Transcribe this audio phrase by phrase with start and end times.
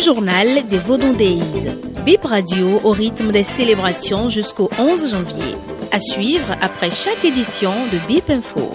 [0.00, 1.68] journal des Vaudon Days.
[2.06, 5.56] Bip Radio au rythme des célébrations jusqu'au 11 janvier.
[5.92, 8.72] À suivre après chaque édition de Bip Info.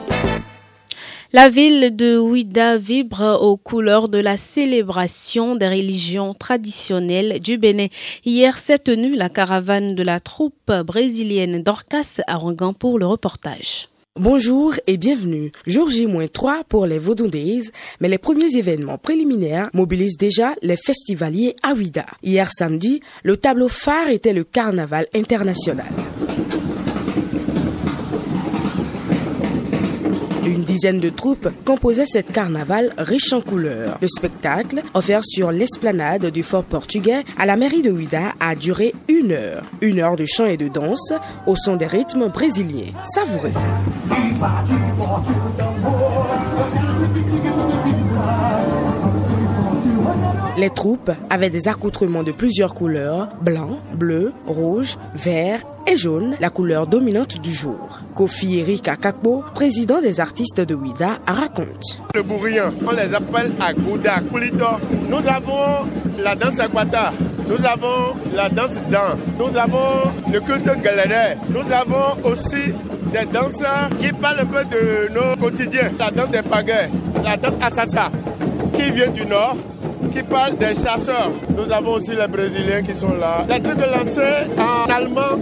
[1.33, 7.87] La ville de Ouida vibre aux couleurs de la célébration des religions traditionnelles du Bénin.
[8.23, 13.87] Hier s'est tenue la caravane de la troupe brésilienne d'Orcas à Rongan pour le reportage.
[14.17, 15.51] Bonjour et bienvenue.
[15.67, 17.69] Jour J-3 pour les Vaudou Days,
[17.99, 22.05] mais les premiers événements préliminaires mobilisent déjà les festivaliers à Ouida.
[22.23, 25.91] Hier samedi, le tableau phare était le carnaval international.
[30.45, 33.97] Une dizaine de troupes composaient cette carnaval riche en couleurs.
[33.99, 38.93] Le spectacle, offert sur l'esplanade du fort portugais à la mairie de Ouida, a duré
[39.07, 39.63] une heure.
[39.81, 41.13] Une heure de chant et de danse
[41.47, 42.93] au son des rythmes brésiliens.
[43.03, 43.53] Savoureux.
[50.57, 56.51] Les troupes avaient des accoutrements de plusieurs couleurs, blanc, bleu, rouge, vert et jaune, la
[56.51, 58.04] couleur dominante du jour.
[58.15, 61.99] Kofi Eric Akakbo, président des artistes de Ouida, raconte.
[62.13, 64.65] Le bourrien, on les appelle Agouda, Kulito.
[65.09, 65.85] Nous avons
[66.23, 67.11] la danse Akwata,
[67.49, 72.71] nous avons la danse Dan, nous avons le culte galéré, nous avons aussi
[73.11, 76.89] des danseurs qui parlent un peu de nos quotidiens, la danse des pagaies,
[77.21, 78.09] la danse Assassa,
[78.73, 79.57] qui vient du nord,
[80.15, 81.31] qui parle des chasseurs.
[81.49, 83.45] Nous avons aussi les Brésiliens qui sont là.
[83.49, 85.37] Les trucs lancés en allemand,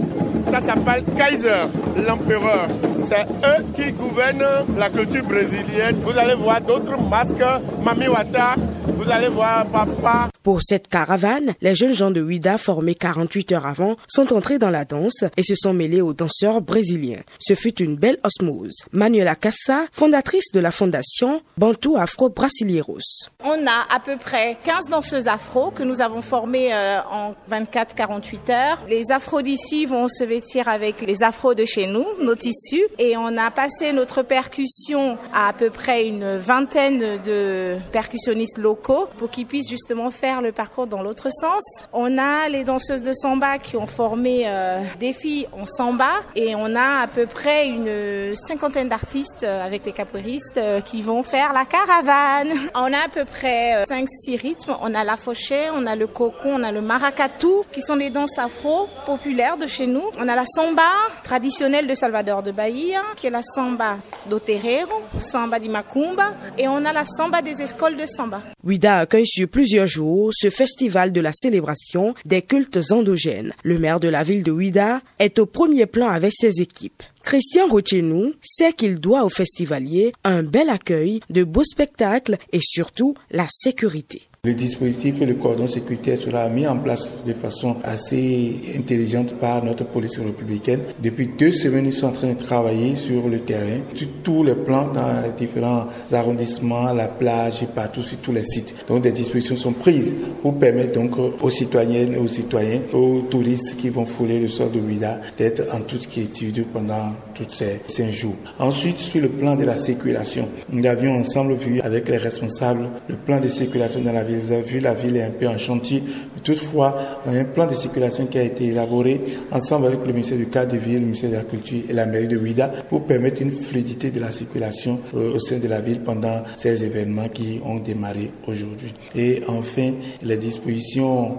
[0.50, 1.66] ça s'appelle Kaiser,
[2.06, 2.66] l'empereur.
[3.04, 5.96] C'est eux qui gouvernent la culture brésilienne.
[6.04, 7.44] Vous allez voir d'autres masques,
[7.84, 8.54] Mami Wata,
[8.86, 10.28] vous allez voir Papa.
[10.42, 14.70] Pour cette caravane, les jeunes gens de Ouida formés 48 heures avant sont entrés dans
[14.70, 17.22] la danse et se sont mêlés aux danseurs brésiliens.
[17.38, 18.84] Ce fut une belle osmose.
[18.92, 22.98] Manuela Cassa, fondatrice de la fondation Bantu Afro Brasileiros.
[23.42, 28.50] On a à peu près 15 danseuses afro que nous avons formées euh, en 24-48
[28.50, 28.78] heures.
[28.88, 33.14] Les afros d'ici vont se vêtir avec les afros de chez nous, nos tissus, et
[33.18, 39.28] on a passé notre percussion à à peu près une vingtaine de percussionnistes locaux pour
[39.28, 41.86] qu'ils puissent justement faire le parcours dans l'autre sens.
[41.92, 46.54] On a les danseuses de samba qui ont formé euh, des filles en samba et
[46.56, 51.52] on a à peu près une cinquantaine d'artistes euh, avec les capoeiristes qui vont faire
[51.52, 52.58] la caravane.
[52.74, 54.53] On a à peu près 5-6 rythmes.
[54.80, 58.10] On a la fauchée, on a le cocon, on a le maracatu qui sont des
[58.10, 60.04] danses afro populaires de chez nous.
[60.18, 60.82] On a la samba
[61.22, 63.98] traditionnelle de Salvador de Bahia qui est la samba
[64.28, 68.40] do terreiro, samba di macumba et on a la samba des écoles de samba.
[68.62, 73.52] Ouida accueille sur plusieurs jours ce festival de la célébration des cultes endogènes.
[73.62, 77.02] Le maire de la ville de Ouida est au premier plan avec ses équipes.
[77.24, 83.14] Christian Rochenou sait qu'il doit aux festivaliers un bel accueil, de beaux spectacles et surtout
[83.30, 84.28] la sécurité.
[84.44, 89.64] Le dispositif et le cordon sécuritaire sera mis en place de façon assez intelligente par
[89.64, 90.80] notre police républicaine.
[91.02, 94.54] Depuis deux semaines, ils sont en train de travailler sur le terrain, sur tous les
[94.54, 98.74] plans, dans les différents arrondissements, la plage et partout, sur tous les sites.
[98.86, 100.12] Donc des dispositions sont prises
[100.42, 104.78] pour permettre donc aux citoyennes, aux citoyens, aux touristes qui vont fouler le sol de
[104.78, 108.36] Ouida d'être en toute quiétude pendant tous ces cinq jours.
[108.58, 113.16] Ensuite, sur le plan de la circulation, nous avions ensemble vu avec les responsables le
[113.16, 115.58] plan de circulation dans la ville vous avez vu, la ville est un peu en
[115.58, 116.02] chantier.
[116.42, 119.20] Toutefois, un plan de circulation qui a été élaboré
[119.50, 122.06] ensemble avec le ministère du cadre de ville, le ministère de la Culture et la
[122.06, 125.80] mairie de Ouida pour permettre une fluidité de la circulation euh, au sein de la
[125.80, 128.92] ville pendant ces événements qui ont démarré aujourd'hui.
[129.16, 129.92] Et enfin,
[130.22, 131.38] les dispositions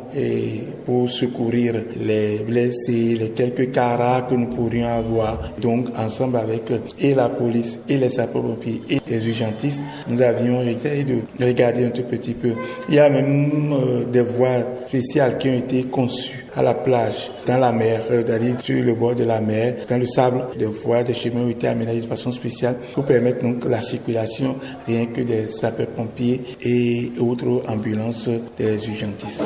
[0.86, 5.52] pour secourir les blessés, les quelques caras que nous pourrions avoir.
[5.66, 11.04] Donc, ensemble avec et la police et les sapeurs-pompiers et les urgentistes, nous avions essayé
[11.04, 12.52] de regarder un tout petit peu.
[12.88, 17.32] Il y a même euh, des voies spéciales qui ont été conçues à la plage,
[17.48, 20.68] dans la mer, euh, c'est-à-dire sur le bord de la mer, dans le sable, des
[20.68, 25.08] voies, des chemins ont été aménagés de façon spéciale pour permettre donc la circulation rien
[25.08, 29.42] que des sapeurs-pompiers et autres ambulances des urgentistes.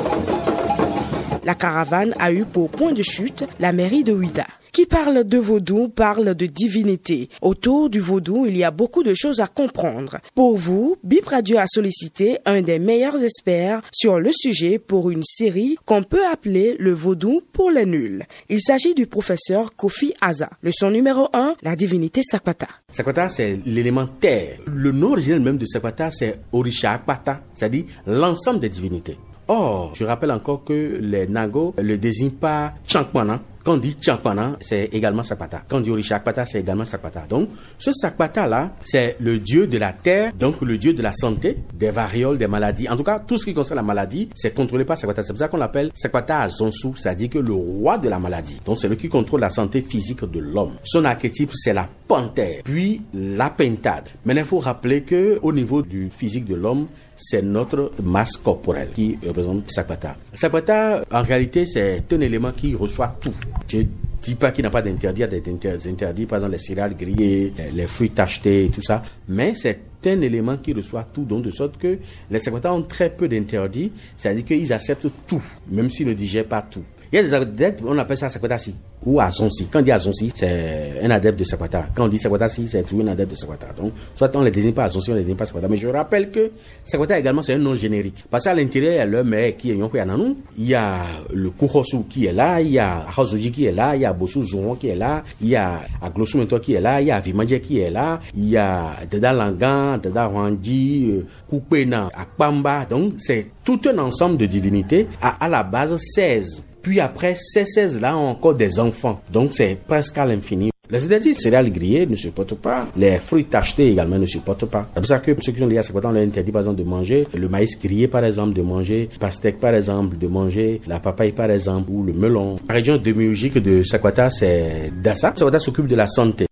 [1.44, 4.44] La caravane a eu pour point de chute la mairie de Ouida.
[4.72, 7.28] Qui parle de vaudou parle de divinité.
[7.42, 10.18] Autour du vaudou, il y a beaucoup de choses à comprendre.
[10.34, 15.24] Pour vous, Bip Radio a sollicité un des meilleurs experts sur le sujet pour une
[15.24, 18.24] série qu'on peut appeler le vaudou pour les nuls.
[18.48, 20.50] Il s'agit du professeur Kofi Aza.
[20.62, 22.68] Leçon numéro 1, la divinité Sakwata.
[22.92, 24.58] Sakwata, c'est l'élément terre.
[24.66, 29.16] Le nom original même de Sakwata, c'est Orisha Akpata, c'est-à-dire l'ensemble des divinités.
[29.48, 34.56] Or, je rappelle encore que les Nago le désignent pas Chankwana, Quand on dit Champana,
[34.60, 35.62] c'est également Sakpata.
[35.68, 37.26] Quand on dit Orishakpata, c'est également Sakpata.
[37.28, 41.58] Donc, ce Sakpata-là, c'est le dieu de la terre, donc le dieu de la santé,
[41.74, 42.88] des varioles, des maladies.
[42.88, 45.22] En tout cas, tout ce qui concerne la maladie, c'est contrôlé par Sakpata.
[45.22, 48.60] C'est pour ça qu'on l'appelle Sakpata Azonsu, c'est-à-dire que le roi de la maladie.
[48.64, 50.76] Donc, c'est lui qui contrôle la santé physique de l'homme.
[50.82, 54.08] Son archétype, c'est la panthère, puis la pentade.
[54.24, 56.86] Mais il faut rappeler que au niveau du physique de l'homme,
[57.20, 60.16] c'est notre masse corporelle qui représente Sakpata.
[60.32, 63.34] Sakpata, en réalité, c'est un élément qui reçoit tout.
[63.68, 63.82] Je
[64.22, 66.96] dis pas qu'il n'a pas d'interdit, il y a des interdits, par exemple les céréales
[66.96, 71.42] grillées, les fruits tachetés et tout ça, mais c'est un élément qui reçoit tout, donc
[71.44, 71.98] de sorte que
[72.30, 76.62] les Sakpata ont très peu d'interdits, c'est-à-dire qu'ils acceptent tout, même s'ils ne digèrent pas
[76.62, 76.84] tout.
[77.12, 78.72] Il y a des adeptes, on appelle ça Sakwatasi
[79.04, 79.66] ou Azonsi.
[79.66, 81.88] Quand on dit Azonsi, c'est un adepte de Sakwata.
[81.92, 83.72] Quand on dit Sakwatasi, c'est toujours un adepte de Sakwata.
[83.76, 85.66] Donc, soit on les désigne pas Azonsi, on les désigne pas Sakwata.
[85.66, 86.52] Mais je rappelle que
[86.84, 88.24] Sakwata également, c'est un nom générique.
[88.30, 90.98] Parce qu'à l'intérieur, il y a le mec qui est Nanou, il y a
[91.32, 94.12] le Kuhosu qui est là, il y a Hazoji qui est là, il y a
[94.12, 97.10] Bosu Zouon qui est là, il y a Aglosu Mento qui est là, il y
[97.10, 102.86] a Vimadje qui est là, il y a Deda Langan, Deda Rwandi, euh, Kupena, Akpamba.
[102.88, 107.64] Donc, c'est tout un ensemble de divinités à, à la base 16 puis après, ces
[107.64, 109.20] 16-là ont encore des enfants.
[109.32, 110.70] Donc c'est presque à l'infini.
[110.92, 112.88] Les interdits céréales grillées ne supportent pas.
[112.96, 114.88] Les fruits tachetés également ne supportent pas.
[114.92, 116.78] C'est pour ça que ceux qui ont liés à Sakwata, on leur interdit par exemple
[116.78, 120.98] de manger le maïs grillé par exemple, de manger pastèque par exemple, de manger la
[120.98, 122.56] papaye par exemple, ou le melon.
[122.68, 125.32] La région démiurgique de Sakwata, c'est Dassa.
[125.36, 126.46] Sakwata s'occupe de la santé.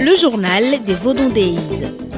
[0.00, 1.58] Le journal des Vaudondéis.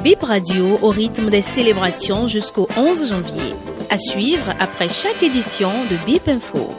[0.05, 3.55] Bip Radio au rythme des célébrations jusqu'au 11 janvier.
[3.91, 6.75] À suivre après chaque édition de Bip Info.